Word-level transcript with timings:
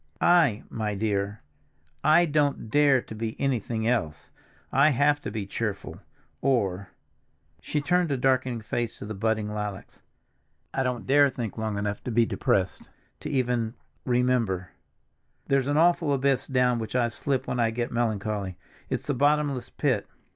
"I, 0.19 0.63
my 0.67 0.95
dear! 0.95 1.43
I 2.03 2.25
don't 2.25 2.71
dare 2.71 3.03
to 3.03 3.13
be 3.13 3.39
anything 3.39 3.87
else. 3.87 4.31
I 4.71 4.89
have 4.89 5.21
to 5.21 5.29
be 5.29 5.45
cheerful, 5.45 5.99
or—" 6.41 6.89
She 7.61 7.81
turned 7.81 8.11
a 8.11 8.17
darkening 8.17 8.61
face 8.61 8.97
to 8.97 9.05
the 9.05 9.13
budding 9.13 9.53
lilacs. 9.53 10.01
"I 10.73 10.81
don't 10.81 11.05
dare 11.05 11.25
to 11.25 11.29
think 11.29 11.55
long 11.55 11.77
enough 11.77 12.03
to 12.05 12.11
be 12.11 12.25
depressed, 12.25 12.89
to 13.19 13.29
even—remember. 13.29 14.71
There's 15.45 15.67
an 15.67 15.77
awful 15.77 16.13
abyss 16.13 16.47
down 16.47 16.79
which 16.79 16.95
I 16.95 17.07
slip 17.09 17.45
when 17.45 17.59
I 17.59 17.69
get 17.69 17.91
melancholy; 17.91 18.57
it's 18.89 19.05
the 19.05 19.13
bottomless 19.13 19.69
pit. 19.69 20.07